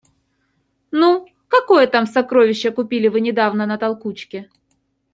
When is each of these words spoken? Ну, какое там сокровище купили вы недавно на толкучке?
Ну, 0.89 1.27
какое 1.47 1.85
там 1.85 2.07
сокровище 2.07 2.71
купили 2.71 3.07
вы 3.07 3.21
недавно 3.21 3.67
на 3.67 3.77
толкучке? 3.77 4.49